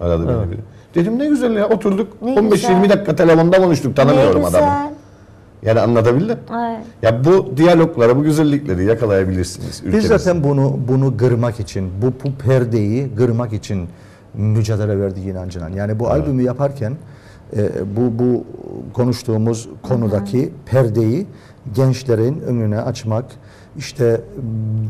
[0.00, 0.60] aradı beni biri.
[0.94, 2.90] Dedim ne güzel ya oturduk Ne 15-20 güzel.
[2.90, 4.64] dakika telefonda konuştuk tanımıyorum ne adamı.
[4.66, 4.90] güzel.
[5.62, 6.38] Yani anlatabildim.
[6.50, 6.86] Evet.
[7.02, 10.18] Ya bu diyalogları, bu güzellikleri yakalayabilirsiniz Biz ülkemizde.
[10.18, 13.88] zaten bunu bunu kırmak için, bu, bu perdeyi kırmak için
[14.34, 15.68] mücadele verdik inancına.
[15.68, 16.92] Yani bu albümü yaparken
[17.56, 18.44] e, bu bu
[18.92, 21.26] konuştuğumuz konudaki perdeyi
[21.74, 23.24] gençlerin önüne açmak,
[23.78, 24.20] işte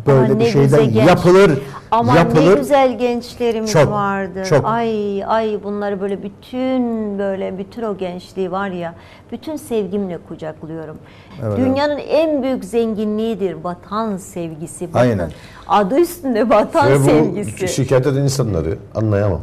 [0.07, 1.59] böyle Ama bir ne şeyden genç- yapılır,
[1.91, 2.59] Ama ne yapılır.
[2.59, 4.43] güzel gençlerimiz Çok, vardı.
[4.49, 4.65] çok.
[4.65, 8.95] Ay ay bunları böyle bütün böyle bütün o gençliği var ya
[9.33, 10.97] bütün sevgimle kucaklıyorum.
[11.45, 14.89] Evet, Dünyanın en büyük zenginliğidir vatan sevgisi.
[14.95, 15.31] Bakın, Aynen.
[15.69, 17.69] Adı üstünde vatan Ve bu sevgisi.
[17.69, 19.41] şikayet eden insanları anlayamam.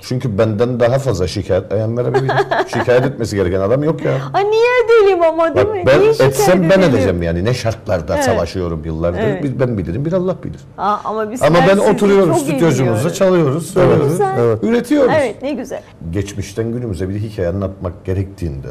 [0.00, 2.36] Çünkü benden daha fazla şikayet ayan verebilirim.
[2.68, 4.12] şikayet etmesi gereken adam yok ya.
[4.34, 5.82] Ay niye edelim ama değil Bak mi?
[5.86, 6.94] ben Niye etsem ben edelim?
[6.94, 7.44] edeceğim yani.
[7.44, 8.24] Ne şartlarda Evet.
[8.24, 9.18] savaşıyorum yıllardır.
[9.20, 9.44] Evet.
[9.60, 10.60] Ben bilirim, bir Allah bilir.
[10.78, 14.20] Aa, ama biz Ama ben oturuyorum stüdyocumuzda çalıyoruz, söylüyoruz.
[14.38, 14.64] Evet.
[14.64, 15.12] üretiyoruz.
[15.18, 15.82] Evet ne güzel.
[16.10, 18.68] Geçmişten günümüze bir hikaye anlatmak gerektiğinde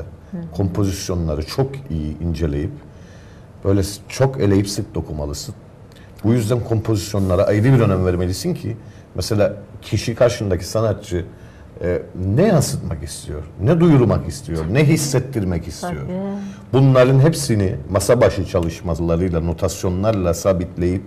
[0.57, 2.71] kompozisyonları çok iyi inceleyip
[3.65, 5.55] böyle çok eleyip sık dokumalısın.
[6.23, 8.77] Bu yüzden kompozisyonlara ayrı bir önem vermelisin ki
[9.15, 11.25] mesela kişi karşındaki sanatçı
[11.83, 12.01] e,
[12.35, 16.01] ne yansıtmak istiyor, ne duyurmak istiyor, ne hissettirmek istiyor.
[16.03, 16.13] Tabii.
[16.73, 21.01] Bunların hepsini masa başı çalışmalarıyla, notasyonlarla sabitleyip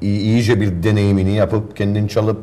[0.00, 2.38] iyi- iyice bir deneyimini yapıp kendin çalıp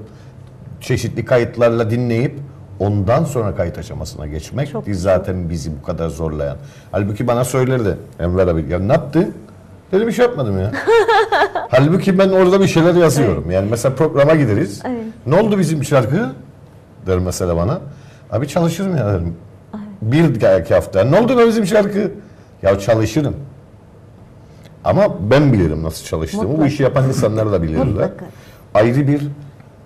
[0.82, 2.40] çeşitli kayıtlarla dinleyip
[2.80, 6.58] ondan sonra kayıt aşamasına geçmek Çok zaten bizi bu kadar zorlayan.
[6.92, 9.34] Halbuki bana söylerdi Enver abi ya ne yaptın?
[9.92, 10.72] Dedim bir şey yapmadım ya.
[11.78, 13.52] Halbuki ben orada bir şeyler yazıyorum.
[13.52, 14.82] Yani mesela programa gideriz.
[14.86, 15.04] Evet.
[15.26, 16.30] Ne oldu bizim şarkı?
[17.08, 17.80] der mesela bana.
[18.32, 19.36] Abi çalışırım ya derim.
[20.02, 21.04] Bir dahaki hafta.
[21.04, 22.12] Ne oldu be bizim şarkı?
[22.62, 23.36] Ya çalışırım.
[24.84, 26.44] Ama ben bilirim nasıl çalıştığımı.
[26.44, 26.68] Bu Mutlaka.
[26.68, 27.86] işi yapan insanlar da bilirler.
[27.86, 28.26] Mutlaka.
[28.74, 29.22] Ayrı bir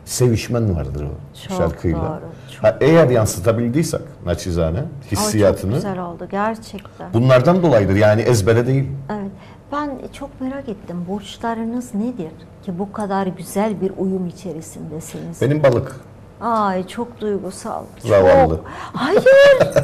[0.05, 1.97] sevişmen vardır o Çok şarkıyla.
[1.99, 2.19] doğru,
[2.55, 7.13] çok Ha, eğer yansıtabildiysek naçizane Ama hissiyatını çok güzel oldu gerçekten.
[7.13, 8.87] bunlardan dolayıdır yani ezbere değil.
[9.11, 9.31] Evet.
[9.71, 11.05] Ben çok merak ettim.
[11.09, 12.31] Burçlarınız nedir
[12.65, 15.41] ki bu kadar güzel bir uyum içerisindesiniz?
[15.41, 15.95] Benim balık.
[16.41, 17.83] Ay çok duygusal.
[17.99, 18.55] Zavallı.
[18.55, 18.65] Çok.
[18.93, 19.23] Hayır,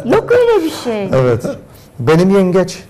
[0.05, 1.05] yok öyle bir şey.
[1.13, 1.45] Evet.
[1.99, 2.83] Benim yengeç.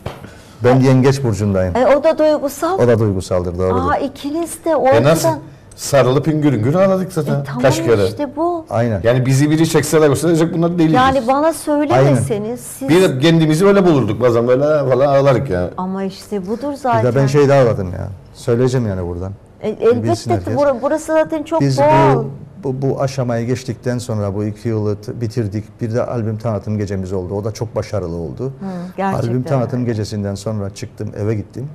[0.64, 1.76] Ben yengeç burcundayım.
[1.76, 2.80] E, o da duygusal.
[2.80, 3.92] O da duygusaldır doğrudur.
[3.92, 5.04] Aa ikiniz de E ortadan.
[5.04, 5.30] nasıl?
[5.76, 8.08] Sarılıp hüngür hüngür ağladık zaten E, tamam kaç kere.
[8.08, 8.66] işte bu.
[8.70, 9.02] Aynen.
[9.04, 10.94] Yani bizi biri çekse de gösterecek bunlar değiliz.
[10.94, 15.70] Yani bana söylemeseniz siz Bir de kendimizi öyle bulurduk bazen böyle falan ağlarık ya.
[15.78, 17.04] ama işte budur Bir zaten.
[17.06, 18.08] de ben şey daha ağladım ya.
[18.34, 19.32] Söyleyeceğim yani buradan.
[19.62, 22.16] E, elbette bura- burası zaten çok Biz doğal.
[22.16, 22.26] bu,
[22.64, 25.82] bu, bu aşamayı geçtikten sonra bu iki yılı bitirdik.
[25.82, 27.34] Bir de albüm tanıtım gecemiz oldu.
[27.34, 28.54] O da çok başarılı oldu.
[28.98, 31.70] gerçekten albüm tanıtım gecesinden sonra çıktım eve gittim.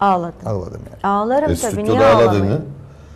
[0.00, 0.34] Ağladım.
[0.46, 1.12] Ağladım yani.
[1.14, 1.84] Ağlarım E, tabii.
[1.84, 2.60] Niye ağlamayayım?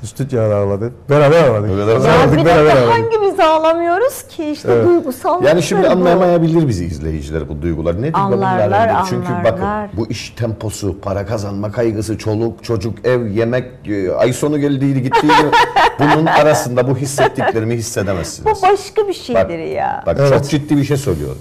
[0.05, 0.09] Ağladığını.
[0.09, 0.93] Stüdyoda ağladı.
[1.11, 1.71] Beraber ağladık.
[1.71, 2.93] Beraber Ya Ağladık, bir beraber dakika ağladık.
[3.15, 4.51] hangimiz ağlamıyoruz ki?
[4.51, 4.87] İşte Evet.
[4.87, 5.43] duygusal.
[5.45, 8.03] Yani şimdi anlayamayabilir bizi izleyiciler bu duygular.
[8.03, 9.07] Nedir Anlarlar, bunlar?
[9.09, 9.91] Çünkü bakın anlarlar.
[9.97, 15.33] bu iş temposu, para kazanma kaygısı, çoluk, çocuk, ev, yemek, e, ay sonu geldiydi gittiydi.
[15.99, 18.63] Bunun arasında bu hissettiklerimi Bu hissedemezsiniz.
[18.63, 20.03] başka bir şeydir ya.
[20.07, 20.33] Bak Evet.
[20.33, 21.39] çok ciddi bir şey söylüyorum.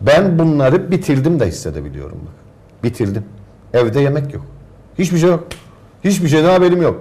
[0.00, 2.34] Ben bunları bitirdim de hissedebiliyorum bak.
[2.84, 3.24] Bitirdim.
[3.74, 4.44] Evde yemek yok.
[4.98, 5.44] Hiçbir şey yok.
[6.04, 7.00] Hiçbir şeyden haberim yok.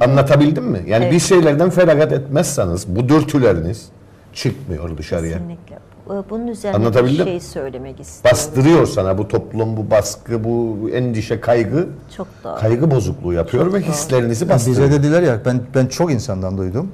[0.00, 0.80] Anlatabildim mi?
[0.86, 1.14] Yani Evet.
[1.14, 3.88] bir şeylerden feragat etmezseniz bu dürtüleriniz
[4.32, 5.32] çıkmıyor dışarıya.
[5.38, 5.78] Kesinlikle.
[6.08, 7.24] Bu- Bunun üzerine bir Anlatabildim?
[7.26, 8.30] şey söylemek istiyorum.
[8.38, 11.86] Bastırıyor sana bu toplum, bu baskı, bu endişe, kaygı.
[12.16, 12.56] Çok doğru.
[12.60, 14.88] Kaygı bozukluğu yapıyor ve hislerinizi Ya bastırıyor.
[14.90, 16.88] bize dediler ya ben ben çok insandan duydum.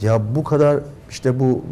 [0.00, 0.76] Ya bu kadar
[1.10, 1.62] işte bu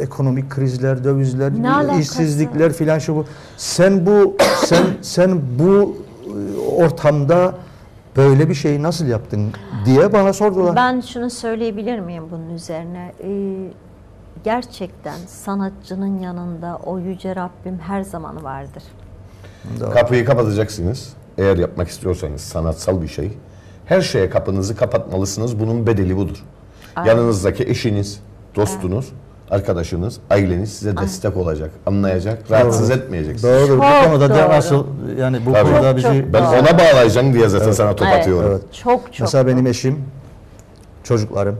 [0.00, 2.00] ekonomik krizler, dövizler, Ne alakası?
[2.00, 3.24] işsizlikler filan şu bu.
[3.56, 5.96] Sen bu sen sen bu
[6.26, 7.54] e, ortamda
[8.16, 9.52] böyle bir şeyi nasıl yaptın
[9.84, 10.76] diye bana sordular.
[10.76, 13.12] Ben şunu söyleyebilir miyim bunun üzerine?
[13.22, 13.28] Ee,
[14.44, 18.82] gerçekten sanatçının yanında o yüce Rabbim her zaman vardır.
[19.80, 19.90] Doğru.
[19.90, 21.12] Kapıyı kapatacaksınız.
[21.38, 23.32] Eğer yapmak istiyorsanız sanatsal bir şey.
[23.86, 25.60] Her şeye kapınızı kapatmalısınız.
[25.60, 26.44] Bunun bedeli budur.
[27.06, 28.20] Yanınızdaki eşiniz,
[28.56, 29.12] dostunuz,
[29.50, 33.42] arkadaşınız, aileniz size destek olacak, anlayacak, rahatsız etmeyeceksiniz.
[33.54, 33.78] Doğrudur.
[33.78, 34.52] Bu Çok konuda da doğru.
[34.52, 34.86] asıl
[35.18, 35.70] yani bu Tabii.
[35.70, 36.60] konuda Çok, bizi çok Ben Doğru.
[36.60, 38.20] ona bağlayacağım diye zaten sana top Evet.
[38.20, 38.50] atıyorum.
[38.50, 38.62] Evet.
[38.72, 39.20] Çok çok.
[39.20, 39.98] Mesela benim eşim,
[41.02, 41.56] çocuklarım,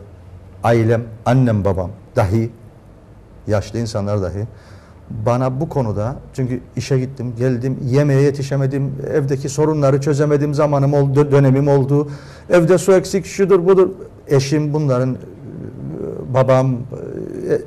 [0.64, 2.50] ailem, annem, babam dahi,
[3.46, 4.46] yaşlı insanlar dahi
[5.10, 11.68] bana bu konuda çünkü işe gittim, geldim, yemeğe yetişemedim, evdeki sorunları çözemedim, zamanım oldu, dönemim
[11.68, 12.08] oldu.
[12.50, 13.88] Evde su eksik, şudur budur.
[14.28, 15.16] Eşim bunların, e,
[16.34, 16.76] babam,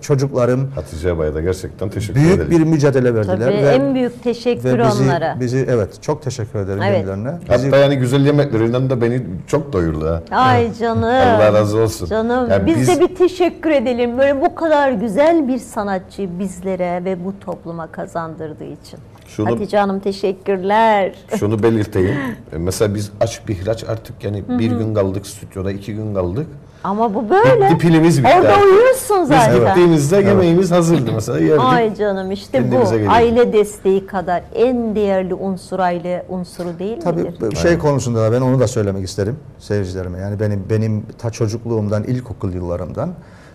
[0.02, 2.52] çocuklarım Hatice Abay'a da gerçekten teşekkür büyük ederim.
[2.52, 3.38] bir mücadele verdiler.
[3.40, 5.38] Tabii ve, en büyük teşekkür ve bizi, onlara.
[5.40, 6.96] bizi evet çok teşekkür ederim Evet.
[6.98, 7.34] kendilerine.
[7.54, 10.22] Bizi, Hatta yani güzel yemeklerinden de beni çok doyurdu ha.
[10.38, 11.04] Ay canım.
[11.04, 12.06] Allah razı olsun.
[12.08, 14.18] Canım Yani biz, biz- de bir teşekkür edelim.
[14.18, 19.00] Böyle bu kadar güzel bir sanatçı bizlere ve bu topluma kazandırdığı için.
[19.28, 21.14] Şunu- Hatice Hanım teşekkürler.
[21.40, 22.16] Şunu belirteyim.
[22.54, 26.48] E, Mesela biz aç bir hiraç artık yani bir gün kaldık stüdyoda, iki gün kaldık.
[26.84, 27.66] Ama bu böyle.
[27.66, 28.30] Bitti pilimiz bitti.
[28.38, 29.66] Orada uyursun Biz zaten.
[29.66, 31.66] gittiğimizde yemeğimiz hazırdı mesela yerdik.
[31.66, 33.10] Ay canım işte bu gelelim.
[33.12, 37.52] aile desteği kadar en değerli unsur aile unsuru değil Tabii midir?
[37.52, 40.20] bu şey konusunda da ben onu da söylemek isterim seyircilerime.
[40.20, 43.10] Yani benim benim ta çocukluğumdan, ilkokul yıllarımdan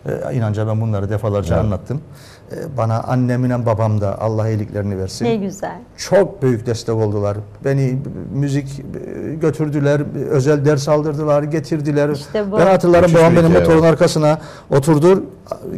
[0.06, 1.64] e, inanca ben bunları defalarca Evet.
[1.64, 2.00] anlattım.
[2.52, 5.24] E, bana annemle babam da Allah iyiliklerini versin.
[5.24, 5.78] Ne güzel.
[5.96, 7.36] Çok büyük destek oldular.
[7.64, 7.98] Beni
[8.34, 8.82] müzik
[9.40, 12.08] götürdüler, özel ders aldırdılar, getirdiler.
[12.08, 12.58] İşte bu.
[12.58, 14.38] Ben hatırlarım babam benim motorun arkasına
[14.70, 15.22] oturdur,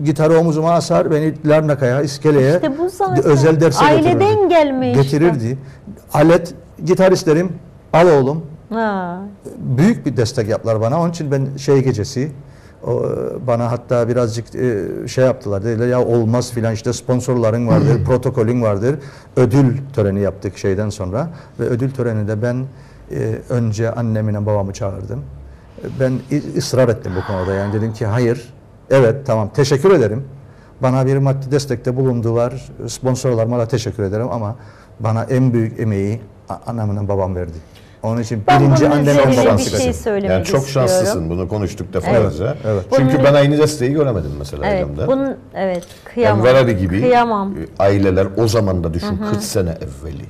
[0.05, 4.49] gitarı omuzuma asar, beni Larnaka'ya, iskeleye İşte bu zaten özel derse aileden götürürdü.
[4.49, 5.03] gelme işte.
[5.03, 5.59] Getirirdi.
[6.15, 7.53] Alet, gitaristlerim,
[7.93, 9.21] al oğlum, Ha.
[9.59, 11.01] büyük bir destek yaptılar bana.
[11.01, 12.33] Onun için ben şey gecesi
[12.87, 15.65] o, e, bana hatta birazcık e, şey yaptılar.
[15.65, 18.97] Dediler ya olmaz filan işte sponsorların vardır, protokolün vardır.
[19.37, 21.29] Ödül töreni yaptık şeyden sonra
[21.61, 22.65] ve ödül töreninde ben
[23.11, 25.23] e, önce annemle babamı çağırdım.
[26.01, 26.13] Ben
[26.57, 27.55] ısrar ettim bu konuda.
[27.55, 28.55] Yani dedim ki hayır.
[28.91, 30.25] Evet tamam teşekkür ederim.
[30.83, 32.69] Bana bir maddi destekte bulundular.
[32.89, 34.57] Sponsorlarıma da teşekkür ederim ama
[35.01, 37.74] bana en büyük emeği a- annemle babam verdi.
[38.05, 40.91] Onun için Ben birinci annem ve babam bir şey söylemek Yani çok istiyorum.
[40.91, 41.31] şanslısın.
[41.31, 42.45] Bunu konuştuk defalarca.
[42.45, 42.85] Evet, evet.
[42.97, 45.07] Çünkü Bunun- ben aynı desteği göremedim mesela Evet, ailemden.
[45.07, 46.47] bunun evet kıyamam.
[46.47, 47.53] Enver abi gibi Kıyamam.
[47.53, 50.25] e, aileler o zaman da düşün 40 sene evveli.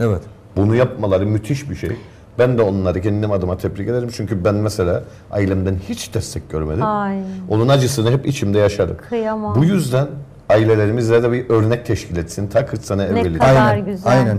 [0.00, 0.22] Evet.
[0.56, 1.90] Bunu yapmaları müthiş bir şey.
[2.38, 4.08] Ben de onları kendim adıma tebrik ederim.
[4.16, 6.86] Çünkü ben mesela ailemden hiç destek görmedim.
[6.86, 7.16] Ay.
[7.48, 8.96] Onun acısını hep içimde yaşadım.
[9.08, 9.54] Kıyamam.
[9.60, 10.06] Bu yüzden
[10.48, 12.48] ailelerimizle de bir örnek teşkil etsin.
[12.48, 13.38] Ta 40 sene Ne evveli.
[13.38, 14.12] kadar Aynen, güzel.
[14.12, 14.38] aynen.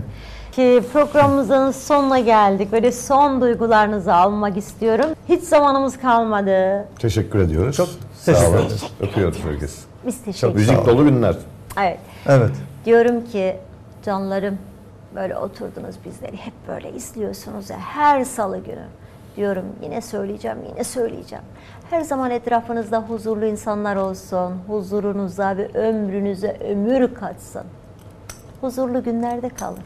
[0.52, 2.72] Ki programımızın sonuna geldik.
[2.72, 5.06] Böyle son duygularınızı almak istiyorum.
[5.30, 6.88] Hiç zamanımız kalmadı.
[7.00, 7.76] Teşekkür ediyoruz.
[7.76, 8.58] Çok Sağ olun.
[8.58, 8.84] ederiz.
[9.02, 9.80] Öpüyoruz herkes.
[10.06, 11.36] Biz teşekkür Müzik dolu günler.
[11.80, 12.00] Evet.
[12.28, 12.52] Evet.
[12.86, 13.58] Diyorum ki
[14.06, 14.58] canlarım
[15.16, 18.86] böyle oturdunuz bizleri hep böyle izliyorsunuz ya her salı günü.
[19.38, 21.44] Diyorum yine söyleyeceğim yine söyleyeceğim.
[21.90, 24.54] Her zaman etrafınızda huzurlu insanlar olsun.
[24.68, 27.64] Huzurunuza ve ömrünüze ömür katsın.
[28.62, 29.78] Huzurlu günlerde kalın.